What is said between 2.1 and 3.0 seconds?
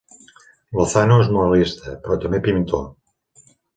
també pintor.